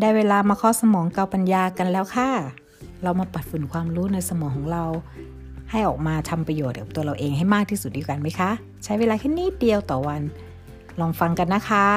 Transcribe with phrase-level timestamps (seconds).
[0.00, 2.30] ได้เวลามาข้อสมองเกาปัญญากันแล้วค่ะ
[3.02, 4.84] เรามาปัดฝุ่นความรู้ในสมองของเรา
[5.70, 8.50] ให้ออกมาทำประโยชน์กับตัวเราเองให้มากที่สุดดีกันไหมคะ
[8.84, 10.22] ใช้เวลาแค่นิดเดียวต่อวัน
[11.00, 11.88] ลองฟังกันนะคะ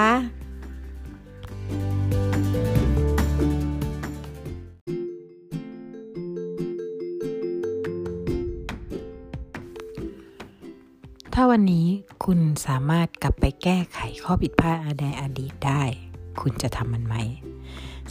[11.33, 11.87] ถ้าวันนี้
[12.25, 15.83] คุณสามารถกลับไปแก้ไขข้อผิดพลาดในอดีตได้
[16.41, 17.15] คุณจะทำมันไหม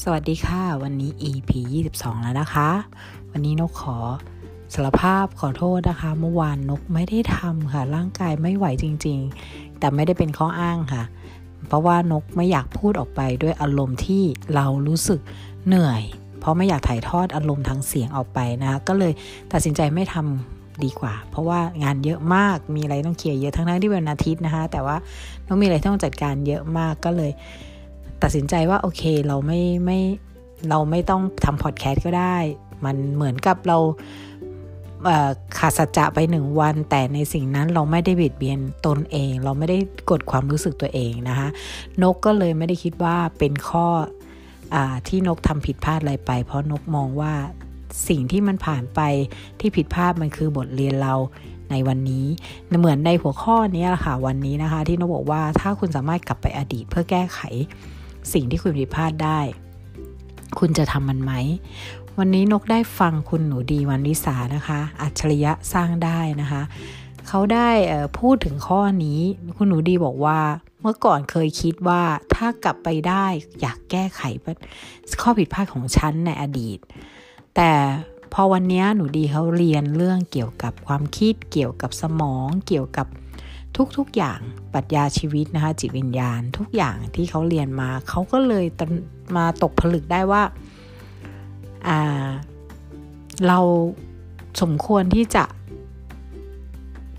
[0.02, 1.50] สวัสดีค่ะ วันนี้ EP
[1.90, 2.70] 22 แล้วนะคะ
[3.32, 3.96] วันนี้นกขอ
[4.74, 9.18] สารภาพขอโทษนะคะ เมื่อวานนกไม่ได้ทำค่ะ ร่างกายไม่ไหวจริง
[9.48, 11.02] ๆ แต่ไม่ได้เป็นข้ออ้างค่ะ
[11.66, 14.22] เพราะว่านกไม่อยากพูดออกไปด้วยอารมณ์ที่
[14.54, 15.20] เรารู้สึก
[15.66, 16.02] เหนื่อย
[16.40, 19.12] เพราะไม่อยากถ่ายทอดอารมณ์ทางเสียงออกไปนะคะก็เลย
[19.52, 24.96] ตัดสินใจไม่ทำดีกว่า เพราะว่างานเยอะมากมีอะไรต้องเคลียร์เยอะทั้งนั้นที่เป็นอาทิตย์นะคะ แต่ว่า
[25.46, 27.30] ต้องมีอะไรต้องจัดการเยอะมากก็เลย
[28.22, 30.00] ตัดสินใจว่าโอเคเราไม่ไม่
[30.68, 32.36] เราไม่ต้องทำพอดแคสต์ก็ได้
[32.84, 33.78] มันเหมือนกับเรา
[35.58, 39.78] ขาดสัจจะไปหนึ่งวัน แต่ในสิ่งนั้นเราไม่ได้บียดเบียนตนเอง เราไม่ได้
[40.10, 41.48] กดความรู้สึกตัวเองนะคะ
[42.02, 43.86] นกก็เลยไม่ได้คิดว่าเป็นข้อ
[44.74, 44.76] อ
[45.08, 47.34] ที่นกทำผิดพลาดอะไรไป เพราะนกมองว่า
[48.08, 49.00] สิ่งที่มันผ่านไป
[49.60, 51.14] ที่ผิดพลาดมันคือบทเรียนเรา
[51.70, 52.26] ในวันนี้
[52.80, 57.40] เหมือนในหัวข้อนี้แหละค่ะวันนี้นะคะ ที่นกบอกว่าถ้าคุณสามารถกลับไปอดีตเพื่อแก้ไข
[58.32, 59.40] สิ่งที่คุณผิดพลาดได้
[60.58, 61.32] คุณจะทำมันไหม
[62.18, 66.62] วันนี้นกได้ฟังคุณหนูดีวันวิสานะคะ อัจฉริยะสร้างได้นะคะ
[67.28, 67.70] เขาได้
[68.18, 69.20] พูดถึงข้อนี้
[69.56, 70.38] คุณหนูดีบอกว่า
[70.80, 72.02] เมื่อก่อนเคยคิดว่า
[72.34, 73.26] ถ้ากลับไปได้
[73.60, 74.22] อยากแก้ไข
[75.20, 76.78] ข้อผิดพลาดของฉันในอดีต
[77.56, 77.70] แต่
[78.32, 83.06] พอวันนี้หนูดีเขาเรียนเรื่องเกี่ยวกับความคิดเกี่ยวกับสมองเกี่ยวกับ
[83.96, 84.40] ทุกๆอย่าง
[84.72, 88.66] ปรัชญาชีวิตนะคะจิตวิญญาณทุกอย่างที่เขาเรียนมาเขาก็เลย
[89.36, 90.42] มาตกผลึกได้ว่า
[93.46, 93.58] เรา
[94.62, 95.44] สมควรที่จะ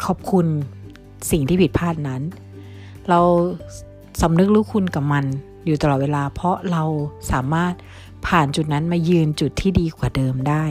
[0.06, 0.48] ขอบคุณ
[1.32, 2.22] สิ่งที่ผิดพลาดนั้น
[3.10, 3.20] เรา
[4.22, 5.26] สำนึกรู้คุณกับมัน
[5.66, 6.84] อยู่ตลอดเวลา เพราะเรา
[7.32, 7.74] สามารถ
[8.28, 10.66] ผ่านจุดนั้นมายืนจุดที่ดีกว่าเดิมได้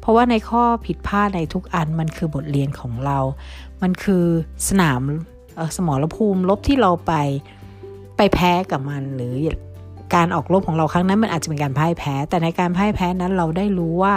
[0.00, 3.18] เพราะว่าในข้อผิดพลาดในทุกอันมันคือบทเรียนของเรา
[3.82, 4.24] มันคือ
[4.68, 5.00] สนาม
[5.76, 7.12] สมรภูมิลบที่เราไป
[8.16, 9.34] ไปแพ้กับมันหรือ
[10.14, 14.14] การออกรบของเราครั้งนั้นมันอาจจะเป็นการพ่ายแพ้ แต่ในการพ่ายแพ้นั้นเราได้รู้ว่า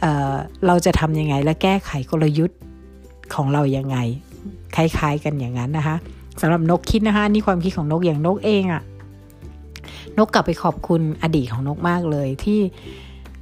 [0.00, 2.58] เเราจะทำยังไงและแก้ไขกลยุทธ์
[3.34, 3.96] ของเรายังไง
[4.76, 5.96] คล้าย ๆ กันอย่างนั้นนะคะ
[6.40, 8.82] สำหรับนกคิดนะคะนี่ความคิดของนกอย่างนกเองอะ
[10.18, 12.60] นกกลับไปขอบคุณอดีตของนกมากเลยที่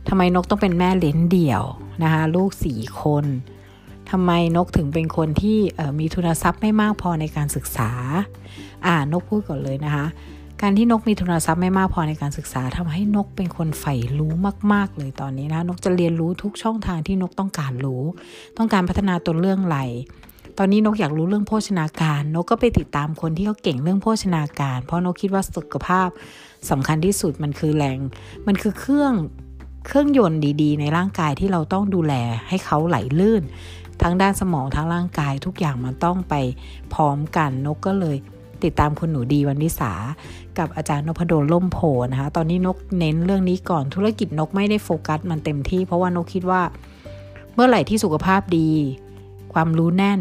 [0.08, 1.62] ทำไมนกต้องเป็นแม่เลี้ยงเดี่ยว
[2.02, 3.24] นะคะลูกสี่คน
[4.10, 5.58] ทำไมนกถึงเป็นคนที่
[5.98, 7.90] มีทุนทรัพย์ไม่มากพอในการศึกษา
[8.86, 10.06] อ่านกพูดก่อนเลยนะคะ
[10.62, 14.32] การที่นกมีทุนทรัพย์ไม่มากพอในการศึกษาทำให้นกเป็นคนใฝ่รู้
[14.72, 18.02] มาก ๆ เลยตอนนี้นะนกจะเรียนรู้ทุกช่องทางที่นกต้องการรู้
[18.58, 19.78] ต้องการพัฒนาตัวเรื่องไหล
[20.58, 26.08] ตอนนี้นกอยากรู้เรื่องโภชนาการ นกก็ไปติดตามคนที่เขาเก่งเรื่องโภชนาการ เพราะนกคิดว่าสุขภาพ
[26.70, 27.98] สำคัญที่สุดมันคือแรง
[28.46, 29.12] มันคือเครื่อง
[29.86, 32.14] เครื่องยนต์ดีๆ ในร่างกายที่เราต้องดูแล
[32.48, 33.42] ให้เขาไหลลื่น
[34.02, 36.34] ทั้งด้านสมองทั้งร่างกายทุกอย่างมันต้องไป
[36.94, 38.16] พร้อมกันนกก็เลย
[38.64, 39.92] ติดตามคุณหนูดีวันวิสา
[40.58, 41.78] กับอาจารย์นพดลล่มโพ
[42.12, 46.62] นะคะ ตอนนี้นกเน้นเรื่องนี้ก่อนธุรกิจนกไม่ได้โฟกัสมันเต็มที่ เพราะว่านกคิดว่า
[47.54, 48.70] เมื่อไหร่ที่สุขภาพดี
[49.54, 50.20] ความรู้แน่น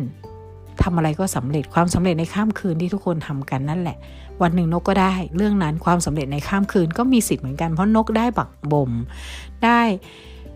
[0.84, 3.98] ทำอะไรก็สำเร็จความสำเร็จในข้ามคืนที่ทุกคนทำกันนั่นแหละ
[4.42, 8.92] วันหนึ่งนกก็ได้ เรื่องนั้นความสำเร็จในข้ามคืนก็มีสิทธิ์เหมือนกันเพราะนกได้บักบ่ม
[9.64, 9.80] ได้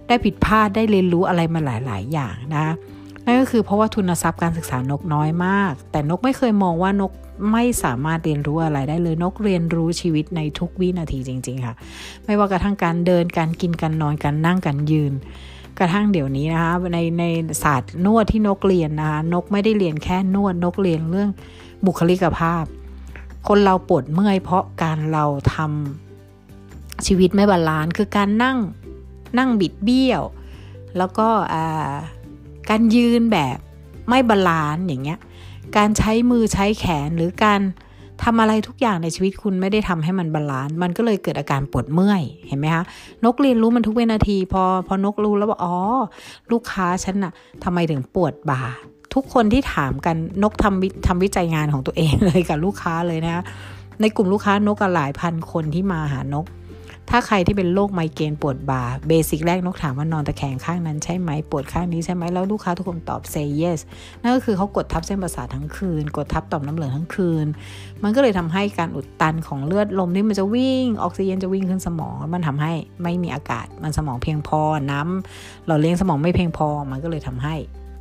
[0.07, 2.65] ได้ผิดพลาดได้เรียนรู้อะไรมาหลาย ๆ อย่างนะ
[3.29, 7.11] นั่นก็คือเพราะว่าทุนทรัพย์การศึกษานกน้อยมาก แต่นกไม่เคยมองว่านก
[7.51, 11.75] ไม่สามารถเรียนรู้อะไรได้เลยนกเรียนรู้ชีวิตในทุกวินาทีจริง ๆ ค่ะ
[12.25, 15.13] ไม่ว่ากระทั่งการเดินการกินการนอนการนั่งการยืน
[15.79, 17.25] กระทั่งเดี๋ยวนี้นะคะในใน
[17.63, 21.29] ศาสตร์นวดที่นกเรียนนะคะนกไม่ได้เรียนแค่นวดนกเรียนเรื่อง
[21.85, 22.63] บุคลิกภาพ
[23.47, 28.57] คนเราปวดเมื่อย เพราะการเราทำชีวิตไม่ balance คือการนั่ง
[29.37, 30.23] นั่งบิดเบี้ยว
[30.97, 31.27] แล้วก็
[32.69, 33.57] การยืนแบบ
[34.07, 35.19] ไม่ balance อย่างเงี้ย
[35.77, 37.61] การใช้มือใช้แขนหรือการ
[38.23, 42.83] ทำอะไรทุกอย่างในชีวิตคุณไม่ได้ทำให้มัน balance มันก็เลยเกิดอาการปวดเมื่อยเห็นไหมคะ
[43.25, 45.75] นกเรียนรู้มันทุกวินาที พอพอนกรู้แล้วว่าอ๋อ
[46.51, 47.33] ลูกค้าฉันอะ
[47.63, 48.63] ทำไมถึงปวดบ่า
[49.13, 53.43] ทุกคนที่ถามกันนกทำทำวิจัยงานของตัวเองเลยกับลูกค้าเลยนะ
[54.01, 56.45] ในกลุ่มลูกค้านกหลายพันคนที่มาหานก
[57.11, 63.79] ถ้าใครที่เป็นโรคไมเกรนปวดบ่า basic แรกนกถามว่านอนตะแคงข้างนั้นใช่ไหมปวดข้างนี้ใช่ไหมแล้วลูกค้าทุกคนตอบ say yes
[64.21, 67.45] นั่นก็คือเขากดทับเส้นประสาททั้งคืน กดทับต่อมน้ำเหลืองทั้งคืน
[68.03, 72.73] มันก็เลยทำให้การอุดตันของเลือดลมที่มันจะวิ่งออกซิเจนจะวิ่งขึ้นสมอง มันทำให้
[73.03, 74.61] ไม่มีอากาศ มันสมองเพียงพอ
[74.91, 77.55] น้ำเราเลี้ยงสมองไม่เพียงพอมันก็เลยทำให้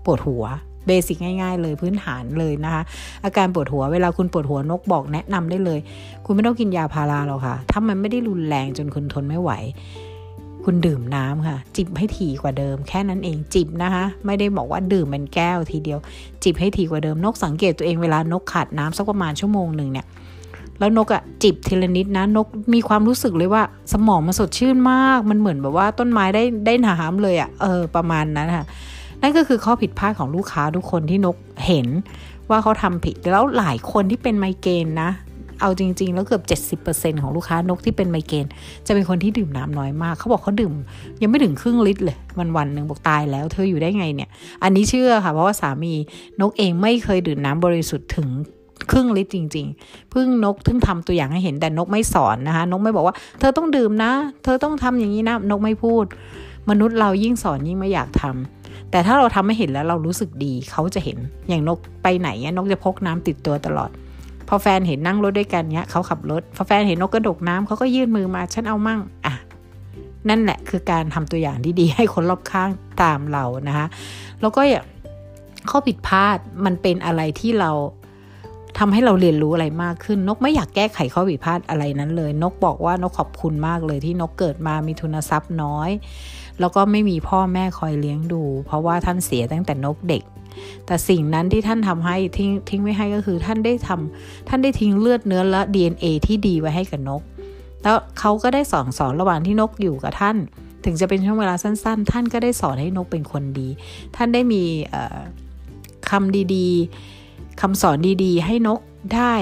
[0.04, 0.44] ปวดหัว
[0.86, 2.82] เบสิกง่ายๆเลยพื้นฐานเลยนะคะ
[3.24, 5.80] อาการปวดหัวเวลาคุณปวดหัวนกบอกแนะนำได้เลย
[6.24, 9.52] คุณไม่ต้องกินยาพาราหรอกค่ะ ถ้ามันไม่ได้รุนแรงจนคุณทนไม่ไหว
[10.64, 15.98] คุณดื่มน้ำค่ะ จิบให้ถี่กว่าเดิม แค่นั้นเองจิบนะคะ ไม่ได้บอกว่าดื่มเป็นแก้วทีเดียว
[16.44, 20.06] จิบให้ถี่กว่าเดิมนกสังเกตตัวเองเวลานกขาดน้ำสักประมาณชั่วโมงหนึ่งเนี่ย
[20.78, 28.66] แล้วนกอะจิบทีละนิดนะนกมีความรู้สึกเลยว่า สมองมันสดชื่นมาก มันเหมือนแบบว่าต้นไม้ได้ได้น้ำเลยอะเออประมาณนั้นค่ะ
[29.22, 31.36] นั่นก็คือข้อผิดพลาดของลูกค้าทุกคนที่นก
[31.66, 31.88] เห็น
[32.50, 35.10] ว่าเขาทำผิด แล้วหลายคนที่เป็นไมเกรนนะ
[35.60, 36.40] เอาจริง ๆ แล้วเกือ
[36.76, 38.46] บ 70%ของลูกค้านกที่เป็นไมเกรน
[38.86, 40.74] จะเป็นคนที่ดื่มน้ำน้อยมาก เขาบอกเขาดื่ม
[41.22, 44.30] ยังไม่ถึงครึ่งลิตรเลยวันวันหนึ่งบอกตายแล้ว เธออยู่ได้ไงเนี่ย
[44.62, 45.94] อันนี้เชื่อค่ะ เพราะว่าสามี
[46.40, 48.28] นกเองไม่เคยดื่มน้ำบริสุทธิ์ถึง
[48.90, 54.12] ครึ่งลิตรจริงๆเพิ่งนกเพิ่งทำตัวอย่างให้เห็นแต่นกไม่สอนนะคะ นกไม่บอกว่า เธอต้องดื่มนะ
[54.44, 56.04] เธอต้องทำอย่างนี้นะ นกไม่พูด
[56.70, 58.57] มนุษย์เรายิ่งสอนยิ่งไม่อยากทำ
[58.90, 61.18] แต่ถ้าเราทำให้เห็นแล้วเรารู้สึกดีเขาจะเห็น
[61.48, 63.90] อย่างนกไปไหนเนี้ยนกจะพกน้ำติดตัวตลอด
[64.48, 69.34] พอแฟนเห็นนั่งรถด้วยกันเนี้ยเขาขับรถพอแฟนเห็นนกกระดกน้ำเขาก็ยื่นมือมาฉันเอามั่งอะ
[70.28, 72.70] นั่นแหละคือการทำตัวอย่างที่ดีให้คนรอบข้าง
[73.02, 73.86] ตามเรานะคะ
[74.40, 74.82] แล้วก็อย่า
[75.70, 77.70] ข้อผิดพลาดมันเป็นอะไรที่เรา
[78.78, 85.90] ทำให้เราเรียนรู้อะไรมากขึ้น นกไม่อยากแก้ไขข้อผิดพลาดอะไรนั้นเลย นกบอกว่านกขอบคุณมากเลยที่นกเกิดมามีทุนทรัพย์น้อย
[86.60, 90.22] แล้วก็ไม่มีพ่อแม่คอยเลี้ยงดู เพราะว่าท่านเสียตั้งแต่นกเด็ก
[90.86, 97.22] แต่สิ่งนั้นที่ท่านทำให้ทิ้งทิ้งไม่ให้ก็คือท่านได้ทำท่านได้ทิ้งเลือดเนื้อและ DNA ที่ดีไว้ให้กับนก
[97.82, 100.36] แล้วเขาก็ได้สอนสอนระหว่างที่นกอยู่กับท่าน
[100.84, 103.68] ถึงจะเป็นช่วงเวลาสั้น ๆ ท่านก็ได้สอนให้นกเป็นคนดี
[104.16, 104.62] ท่านได้มี
[106.10, 108.80] คำดีๆคำสอนดีๆ ให้นก
[109.14, 109.34] ได้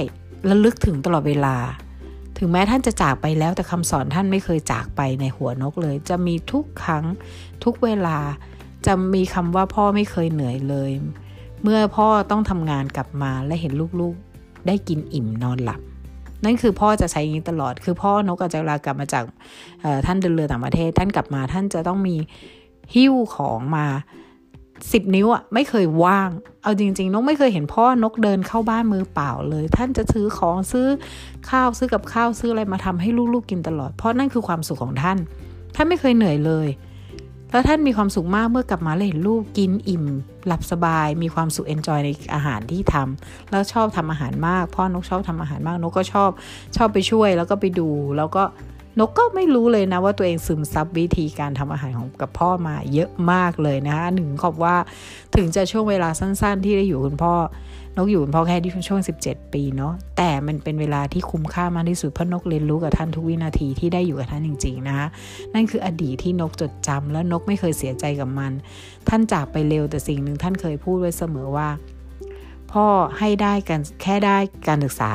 [0.49, 1.57] ระลึกถึงตลอดเวลา
[2.39, 7.05] ถึงแม้ท่านจะจากไปแล้วแต่คำสอนท่านไม่เคยจากไปในหัวนกเลย จะมีทุกครั้ง
[7.65, 8.19] ทุกเวลา
[8.87, 10.91] จะมีคำว่าพ่อไม่เคยเหนื่อยเลย
[11.63, 15.81] เมื่อพ่อต้องทำงานกลับมาและเห็นลูกๆ ได้กินอิ่มนอนหลับ
[16.45, 19.25] นั่นคือพ่อจะใช้อย่างนี้ตลอด คือพ่อนกอาจจะลากลับมาจาก
[20.07, 22.17] ท่านเดินเรือต่างประเทศ ท่านกลับมาท่านจะต้องมี
[22.95, 23.87] หิ้วของมา
[24.93, 26.31] สิบนิ้วอะไม่เคยว่าง
[26.63, 30.87] เอาจริง ๆ นกไม่เคยเห็นพ่อนกเดินเข้าบ้านมือเปล่าเลย ท่านจะซื้อของซื้อ
[31.51, 35.19] ข้าวซื้อกับข้าวซื้ออะไรมาทำให้ลูกๆกินตลอด เพราะนั่นคือความสุขของท่าน
[35.75, 36.69] ท่านไม่เคยเหนื่อยเลย
[37.51, 40.05] แล้วท่านมีความสุขมากเมื่อกลับมาแล้วเห็นลูกกินอิ่ม
[40.47, 46.31] หลับสบาย มีความสุขเอนจอยในอาหารที่ทำแล้วชอบทำอาหารมาก พ่อนกชอบทำอาหารมาก นกก็ชอบ
[46.77, 48.43] ชอบไปช่วยแล้วก็ไปดูแล้วก็
[48.99, 54.77] นกก็ไม่รู้เลยนะว่าตัวเองซึมซับวิธีการทำอาหารของกับพ่อมาเยอะมากเลยนะคะหนึ่งขอบว่า
[55.37, 57.35] ถึงจะช่วงเวลาสั้น ๆ ที่ได้อยู่คุณพ่อ
[57.97, 65.07] นกอยู่คุณพ่อแค่ที่ช่วง 17 ปีเนาะแต่มันเป็นเวลาที่คุ้มค่ามากที่สุดเพราะนกเรียนรู้กับท่านทุกวินาทีที่ได้อยู่กับท่านจริง ๆ นะคะ
[65.55, 68.53] นั่นคืออดีตที่นกจดจำแล้วนกไม่เคยเสียใจกับมัน
[69.09, 71.69] ท่านจากไปเร็วแต่สิ่งหนึ่งท่านเคยพูดไว้เสมอว่า
[72.73, 72.87] พ่อ
[73.19, 74.39] ให้ได้กันแค่ได้
[74.69, 75.13] การศึกษา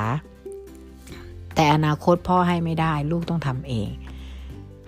[1.61, 3.89] แต่อนาคตพ่อให้ไม่ได้ ลูกต้องทำเอง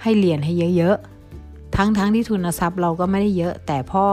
[0.01, 4.05] ให้เรียนให้เยอะๆ ทั้งๆทที่ทุนทรัพย์เราก็ไม่ได้เยอะ แต่พ่อ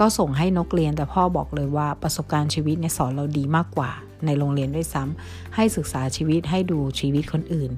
[0.00, 3.90] ก็ส่งให้นกเรียนแต่พ่อบอกเลยว่าประสบการณ์ชีวิตในสอนเราดีมากกว่า
[4.26, 7.70] ในโรงเรียนด้วยซ้ำให้ศึกษาชีวิตให้ดูชีวิตคนอื่น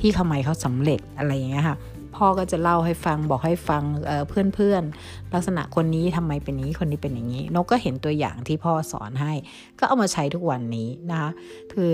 [0.00, 1.76] ที่ทำไมเขาสำเร็จอะไรอย่างเงี้ยค่ะ
[2.16, 3.82] พ่อก็จะเล่าให้ฟังบอกให้ฟัง
[4.28, 9.32] เพื่อนๆลักษณะคนนี้ทำไมเป็นนี้คนนี้เป็นอย่างนี้ นกก็เห็นตัวอย่างที่พ่อสอนให้
[9.78, 11.30] ก็เอามาใช้ทุกวันนี้นะคะ
[11.72, 11.92] คือ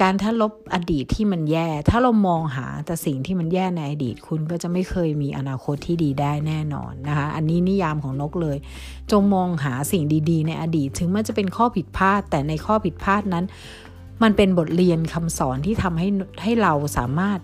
[0.00, 8.56] การถ้าลบอดีตที่มันแย่ ถ้าเรามองหาแต่สิ่งที่มันแย่ในอดีตคุณก็จะไม่เคยมีอนาคตที่ดีได้แน่นอนนะคะ อันนี้นิยามของนกเลย
[9.12, 13.44] จงมองหาสิ่งดีๆ ในอดีต ถึงมันจะเป็นข้อผิดพลาด แต่ในข้อผิดพลาดนั้น
[14.22, 16.08] มันเป็นบทเรียนคำสอนที่ทำให้
[16.42, 17.40] ให้เราสามารถ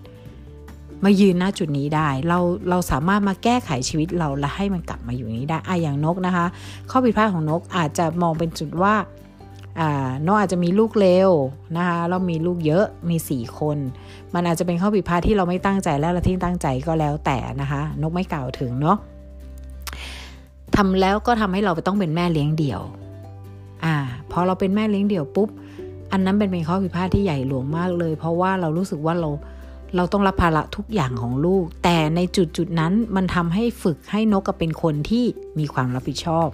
[1.05, 6.45] มายืนหน้าจุดนี้ได้ เราเราสามารถมาแก้ไขชีวิตเราและให้มันกลับมาอยู่นี้ได้อะอย่างนกนะคะ
[6.89, 8.95] ข้อผิดพลาดของนกอาจจะมองเป็นจุดว่า
[10.25, 11.29] น้องอาจจะมีลูกเร็ว
[11.75, 13.77] นะคะเรามีลูกเยอะมี 4 คน
[14.33, 18.97] มันอาจจะเป็นข้อผิดพลาดที่เราไม่ตั้งใจและเราที่ตั้งใจก็แล้วแต่นะคะ นกไม่กล่าวถึงเนาะ
[20.75, 22.81] ทำแล้วก็ทำให้เราไปต้องเป็นแม่เลี้ยงเดี่ยว
[23.85, 23.95] อ่า
[24.31, 25.49] พอเราเป็นแม่เลี้ยงเดี่ยวปุ๊บ
[26.11, 29.29] อันนั้นเป็นเป็นข้อผิดพลาดที่ใหญ่หลวงมากเลย เพราะว่าเรารู้สึกว่าเรา
[29.95, 35.25] เราต้องรับภาระทุกอย่างของลูก แต่ในจุดจุดนั้นมันทำให้ฝึกให้นกกับเป็นคนที่
[35.59, 36.47] มีความรับผิดชอบ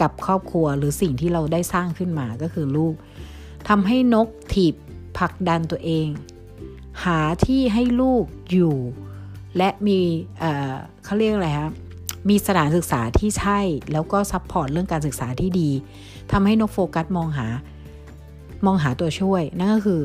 [0.00, 2.94] กับครอบครัวหรือสิ่งที่เราได้สร้างขึ้นมาก็คือลูก
[3.68, 4.74] ทำให้นกถีบ
[5.18, 6.06] ผลักดันตัวเอง
[7.04, 8.76] หาที่ให้ลูกอยู่
[9.56, 9.98] และมี
[11.04, 11.72] เขาเรียกอะไรครับ
[12.28, 13.60] มีสถานศึกษาที่ใช่
[13.92, 15.70] แล้วก็ support เรื่องการศึกษาที่ดี
[16.32, 17.46] ทำให้นกโฟกัสมองหา
[18.66, 20.02] มองหาตัวช่วย นั่นก็คือ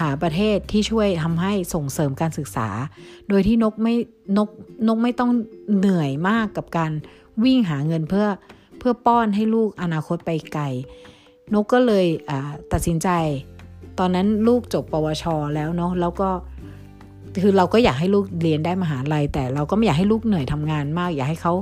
[0.00, 2.68] หาประเทศที่ช่วยทำให้ส่งเสริมการศึกษา
[3.28, 3.94] โดยที่นกไม่
[4.38, 4.48] นก
[4.88, 5.30] นกไม่ต้อง
[5.76, 6.92] เหนื่อยมากกับการ
[7.44, 8.26] วิ่งหาเงินเพื่อ
[8.78, 10.64] เพื่อป้อนให้ลูกอนาคตไปไกล
[11.54, 12.06] นกก็เลย
[12.72, 13.08] ตัดสินใจ
[13.98, 16.28] ตอนนั้นลูกจบปวช แล้วเนาะแล้วก็
[17.42, 21.54] คือเราก็อยากให้ลูกเรียนได้มหาลัย แต่เราก็ไม่อยากให้ลูกเหนื่อยทำงานมาก อยากให้เขา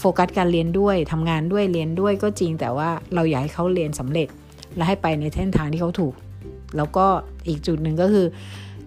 [0.00, 4.28] โฟกัสการเรียนด้วยทำงานด้วยเรียนด้วยก็จริง แต่ว่าเราอยากให้เขาเรียนสำเร็จ
[4.76, 6.14] และให้ไปในเส้นทางที่เขาถูก
[6.76, 7.06] แล้วก็
[7.48, 8.26] อีกจุดหนึ่งก็คือ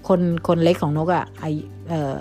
[0.08, 2.14] คนคนเล็กของนกอะ่ะไออ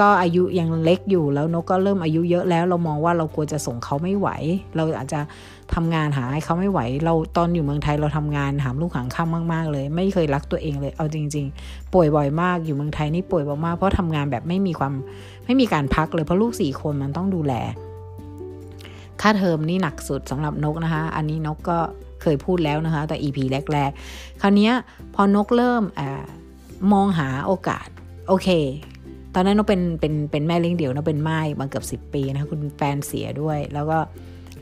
[0.00, 4.28] ก็อายุยังเล็กอยู่แล้วนกก็เริ่มอายุเยอะแล้ว เรามองว่าเรากลัวจะส่งเขาไม่ไหว
[4.76, 5.20] เราอาจจะ
[5.74, 14.92] ทำงานหาให้เขาไม่ไหว เราตอนอยู่เมืองไทยเราทำงานหามลูกหางค่ำมากๆ เลย ไม่เคยรักตัวเองเลย เอาจริง ๆ ป่วยบ่อยมากอยู่เมืองไทยนี่ป่วยบ่อยมากเพราะทำงานแบบไม่มีความ
[15.44, 17.54] ไม่มีการพักเลยเพราะลูกสี่คนมันต้องดูแล
[19.20, 21.78] ค่าเทอมนี่หนักสุดสำหรับนกนะคะ อันนี้นกก็
[22.22, 23.38] เคยพูดแล้วนะคะ แต่ EP
[23.72, 24.70] แรก ๆ คราวนี้
[25.14, 26.02] พอนกเริ่มอ
[26.92, 27.86] มองหาโอกาส
[28.28, 28.48] โอเค
[29.34, 33.98] ตอนนั้นเราเป็นเป็นเป็นแม่เลี้ยงเดี่ยวเราเป็นไม้มาเกือบสิบปีนะคุณแฟนเสียด้วย แล้วก็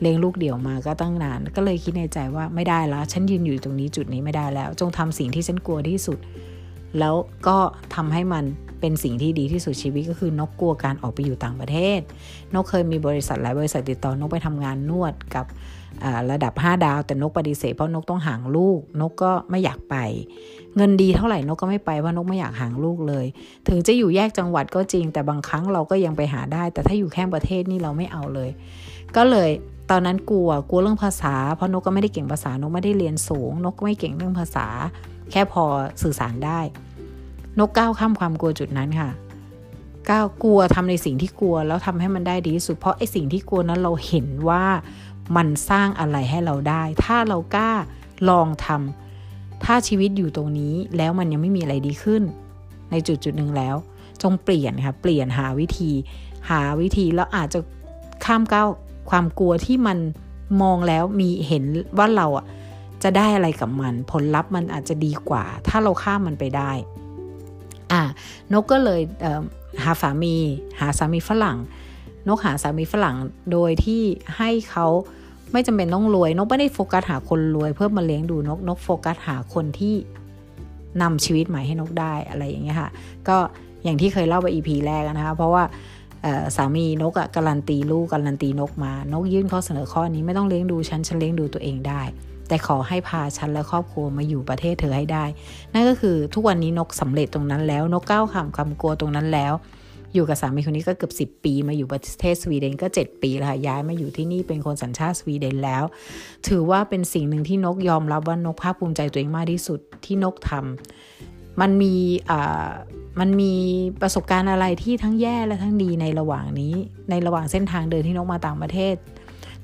[0.01, 6.19] เลี้ยงลูกเดี่ยวมาก็ตั้งนาน ก็เลยคิดในใจว่าไม่ได้แล้ว ฉันยืนอยู่ตรงนี้จุดนี้ไม่ได้แล้ว จงทำสิ่งที่ฉันกลัวที่สุด
[6.99, 7.15] แล้ว
[7.47, 7.57] ก็
[7.95, 8.45] ทำให้มัน
[8.83, 11.99] เป็นสิ่งที่ดีที่สุดชีวิตก็คือนกกลัวการออกไปอยู่ต่างประเทศ
[12.53, 15.45] นกเคยมีบริษัทหลายบริษัทติดต่อนกไปทำงานนวดกับ
[16.31, 19.95] ระดับ 5 ดาว แต่นกปฏิเสธเพราะนกต้องห่างลูก นกก็ไม่อยากไป
[20.75, 23.25] เงินดีเท่าไหร่นกก็ไม่ไปเพราะนกไม่อยากห่างลูกเลย
[23.67, 28.49] ถึงจะอยู่แยกจังหวัดก็จริง แต่บางครั้งเราก็ยังไปหาได้ แต่ถ้าอยู่แค่ประเทศนี่เราไม่เอาเลย
[29.15, 29.49] ก็เลย
[29.91, 34.67] ตอนนั้นกลัวกลัวเรื่องภาษา เพราะนกก็ไม่ได้เก่งภาษานกไม่ได้เรียนสูง นกก็ไม่เก่งเรื่องภาษา
[35.31, 35.63] แค่พอ
[36.03, 36.59] สื่อสารได้
[37.59, 39.09] นกก้าวข้ามความกลัวจุดนั้นค่ะ
[40.09, 44.65] ก้าวกลัวทำในสิ่งที่กลัวแล้วทำให้มันได้ดีที่สุดเพราะไอ้สิ่งที่กลัวนั้นเราเห็นว่า
[45.35, 47.71] มันสร้างอะไรให้เราได้ ถ้าเรากล้า
[48.29, 52.23] ลองทำถ้าชีวิตอยู่ตรงนี้แล้วมันยังไม่มีอะไรดีขึ้น
[52.91, 53.75] ในจุดจุดหนึ่งแล้ว
[54.21, 55.91] จงเปลี่ยนค่ะเปลี่ยนหาวิธี
[56.49, 57.59] หาวิธีแล้วอาจจะ
[58.25, 58.67] ข้ามก้าว
[59.09, 59.97] ความกลัวที่มัน
[60.61, 61.63] มองแล้วมีเห็น
[61.97, 62.45] ว่าเราอะ
[63.03, 66.71] จะได้อะไรกับมัน ผลลัพธ์มันอาจจะดีกว่า ถ้าเราข้ามมันไปได้
[67.93, 68.03] อ่า
[68.53, 70.35] นกก็เลยเหาสามี
[70.79, 71.57] หาสามีฝรั่ง
[72.27, 73.15] นกหาสามีฝรั่ง
[73.51, 74.01] โดยที่
[74.37, 74.87] ให้เขา
[75.51, 79.95] ไม่จำเป็นต้องรวย นกไม่ได้โฟกัสหาคนรวย เพื่อมาเลี้ยงดูนกนกโฟกัสหาคนที่
[81.01, 82.89] นำชีวิตใหม่ให้นกได้อะไรอย่างเงี้ยค่ะ
[83.27, 83.37] ก็
[83.83, 85.63] อย่างที่เคยเล่าไป EP แรกนะคะ เพราะว่า
[86.55, 92.01] สามีนกอะการันตีลูกการันตีนกมา นกยื่นข้อเสนอข้อนี้ไม่ต้องเลี้ยงดูฉันฉันเลี้ยงดูตัวเองได้
[92.47, 95.25] แต่ขอให้พาฉันและครอบครัวมาอยู่ประเทศเธอให้ได้
[95.73, 99.53] นั่นก็คือทุกวันนี้นกสำเร็จตรงนั้นแล้วนกก้าวข้ามคำกลัวตรงนั้นแล้ว
[100.13, 105.83] อยู่กับสามีคนนี้ก็เกือบ10 ปีมาอยู่ประเทศสวีเดนก็ 7 ปีแล้วค่ะย้ายมาอยู่ที่นี่เป็นคนสัญชาติสวีเดนแล้ว
[106.47, 111.93] ถือว่าเป็นสิ่งหนึ่งที่นกยอมรับว่านกภาคภูมิใจตัวเองมากที่สุดที่นกทำมันมี
[113.19, 113.53] มันมี
[114.01, 116.73] ประสบการณ์อะไรที่ทั้งแย่และทั้งดีในระหว่างนี้
[117.09, 118.95] ในระหว่างเส้นทางเดินที่นกมาต่างประเทศ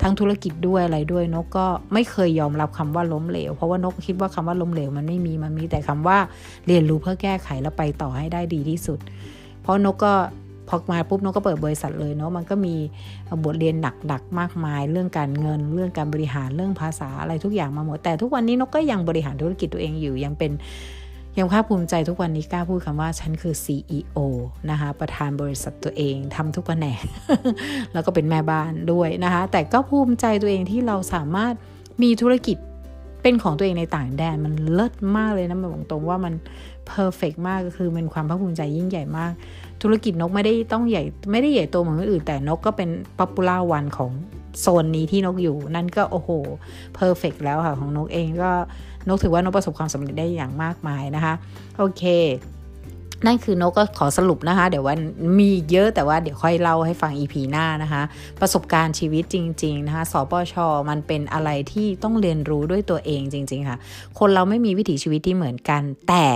[0.01, 6.18] ทั้งธุรกิจด้วยอะไรด้วยนกก็ไม่เคยยอมรับคำว่าล้มเหลว เพราะว่านกคิดว่าคำว่าล้มเหลวมันไม่มีมันมีแต่คำว่า
[6.68, 9.00] เรียนรู้เพื่อแก้ไขแล้วไปต่อให้ได้ดีที่สุด
[9.62, 10.13] เพราะนกก็
[10.68, 12.75] พอมาปุ๊บนกก็เปิดบริษัทเลยเนาะมันก็มี
[13.44, 13.75] บทเรียน
[14.08, 20.51] หนักๆมากมาย เรื่องการเงิน เรื่องการบริหารเรื่องภาษาอะไรทุกอย่างมาหมดแต่ทุกวันนี้นกก็ยังบริหารธุรกิจตัวเองอยู่ยังเป็น
[21.39, 24.17] ยังภาคภูมิใจทุกวันนี้กล้าพูดคำว่าฉันคือ CEO
[24.69, 27.01] นะคะประธานบริษัทตัวเองทำทุกแผนก
[27.93, 31.53] แล้วก็เป็นแม่บ้านด้วยนะคะแต่ก็ภูมิใจตัวเองที่เราสามารถ
[32.01, 32.58] มีธุรกิจ
[33.22, 36.34] เป็นของตัวเองในต่างแดนมันเลิศมากเลยนะมันบอกตรงว่ามัน
[36.88, 39.31] perfect มากก็คือเป็นความภาคภูมิใจยิ่งใหญ่มาก
[39.81, 44.12] ธุรกิจนกไม่ได้ต้องใหญ่ไม่ได้ใหญ่โตเหมือนคนอื่น แต่นกก็เป็น popular one ของ
[44.62, 46.30] โซนนี้ที่นกอยู่นั่นก็โอ้โห
[46.96, 48.51] เพอร์เฟกแล้วค่ะของนกเองก็
[49.08, 51.34] นกถือว่านกประสบความสำเร็จได้อย่างมากมายนะคะ
[51.78, 52.04] โอเค
[53.25, 55.00] นั่นคือนกก็ขอสรุปนะคะ เดี๋ยววัน
[55.39, 58.01] มีเยอะแต่ว่าเดี๋ยวค่อยเล่าให้ฟัง EP หน้านะคะ
[58.42, 60.54] ประสบการณ์ชีวิตจริง ๆ นะคะสปช
[60.89, 63.78] มันเป็นอะไรที่ต้องเรียนรู้ด้วยตัวเองจริง ๆ ค่ะ
[64.20, 66.28] คนเราไม่มีวิถีชีวิตที่เหมือนกัน แต่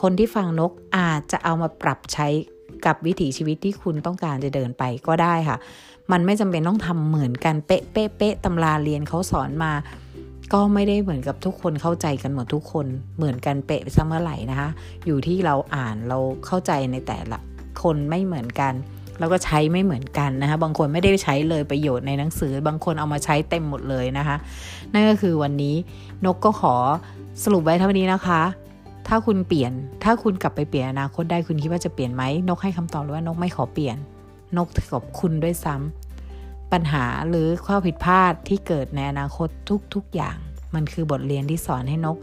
[0.00, 2.26] คนที่ฟังนกอาจจะเอามาปรับใช้
[2.86, 5.56] กับวิถีชีวิตที่คุณต้องการจะเดินไปก็ได้ค่ะ
[6.12, 9.72] มันไม่จำเป็นต้องทำเหมือนกันเป๊ะเป๊ะเป๊ะตำราเรียนเขาสอนมา
[10.52, 14.68] ก็ไม่ได้เหมือนกับทุกคนเข้าใจกันหมดทุกคนเหมือนกันเป๊ะซะเสมอไหร่นะคะ
[15.06, 17.38] อยู่ที่เราอ่านเราเข้าใจในแต่ละ
[17.82, 18.72] คนไม่เหมือนกัน
[19.18, 24.36] แล้วก็ใช้ไม่เหมือนกันนะคะบางคนไม่ได้ใช้เลยประโยชน์ในหนังสือ บางคนเอามาใช้เต็มหมดเลยนะคะ
[24.92, 25.74] นั่นก็คือวันนี้
[26.24, 26.74] นกก็ขอ
[27.42, 28.42] สรุปไว้เท่านี้นะคะ
[29.08, 29.72] ถ้าคุณเปลี่ยน
[30.04, 33.96] ถ้าคุณกลับไปเปลี่ยนอนาคตได้คุณคิดว่าจะเปลี่ยนไหมนกให้คำตอบเลยว่านกไม่ขอเปลี่ยน
[34.56, 39.48] นกขอบคุณด้วยซ้ำปัญหาหรือข้อผิดพลาดที่เกิดในอนาคต
[39.94, 40.36] ทุกๆอย่าง
[40.74, 42.16] มันคือบทเรียนที่สอนให้นก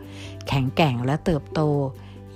[0.47, 1.61] แข็งแกร่งและเติบโต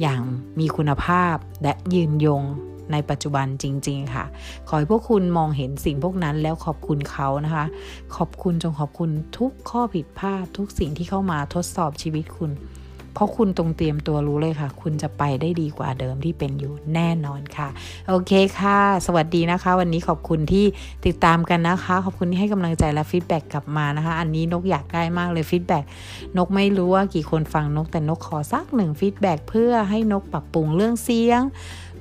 [0.01, 0.21] อย่าง
[0.59, 2.43] มีคุณภาพและยืนยง
[2.91, 4.25] ในปัจจุบันจริง ๆ ค่ะ
[4.67, 7.65] ขอให้พวกคุณมองเห็นสิ่งพวกนั้นแล้วขอบคุณเขานะคะ
[8.15, 12.51] ขอบคุณจงขอบคุณทุกข้อผิดพลาดทุกสิ่งที่เข้ามาทดสอบชีวิตคุณ
[13.15, 17.67] เพราะคุณตรงเตรียมตัวรู้เลยค่ะ คุณจะไปได้ดีกว่าเดิมที่เป็นอยู่แน่นอนค่ะ
[18.07, 20.65] โอเคค่ะ สวัสดีนะคะ วันนี้ขอบคุณที่
[21.05, 25.83] ติดตามกันนะคะ ขอบคุณที่ให้กำลังใจและ feedback กลับมานะคะ อันนี้นกอยากได้มากเลย feedback
[26.37, 31.41] นกไม่รู้ว่ากี่คนฟังนกแต่นกขอสักหนึ่ง feedback เพื่อให้นกปรับปรุงเรื่องเสียง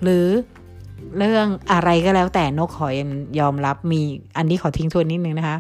[0.03, 0.27] หรือ
[1.19, 2.89] เรื่องอะไรก็แล้วแต่นกขอ
[3.41, 4.01] ยอมรับมี
[4.37, 5.59] อันนี้ขอทิ้งทวนนิดนึงนะคะ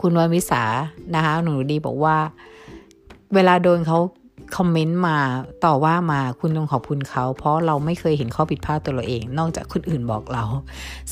[0.00, 0.62] คุณวันวิสา
[1.14, 2.16] นะคะหนูดีบอกว่า
[3.34, 3.98] เวลาโดนเขา
[4.56, 5.18] คอมเมนต์มา
[5.64, 10.44] ต่อว่ามาคุณต้องขอบคุณเขา เพราะเราไม่เคยเห็นข้อผิดพลาดตัวเราเอง นอกจากคนอื่นบอกเรา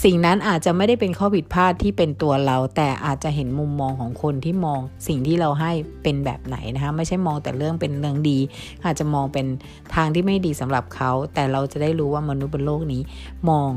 [0.03, 8.39] สิ่งนั้นอาจจะไม่ได้เป็นข้อผิดพลาดที่เป็นตัวเรา แต่อาจจะเห็นมุมมองของคนที่มองสิ่งที่เราให้เป็นแบบไหนนะคะไม่ใช่มองแต่เรื่องเป็นเรื่องดี
[8.85, 9.47] อาจจะมองเป็น
[9.95, 13.03] ทางที่ไม่ดีสำหรับเขา แต่เราจะได้รู้ว่ามนุษย์บนโลกนี้
[13.49, 13.71] มอง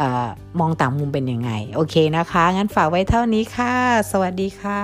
[0.00, 0.02] อ
[0.60, 3.74] มองต่างมุมเป็นยังไง โอเคนะคะ งั้นฝากไว้เท่านี้ค่ะ
[4.12, 4.80] สวัสดีค่ะ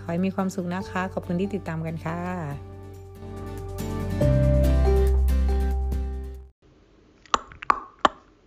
[0.00, 2.73] ขอให้มีความสุขนะคะ ขอบคุณที่ติดตามกันค่ะ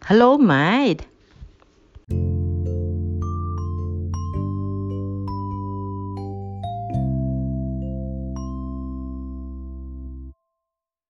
[0.08, 1.06] Hello, mate.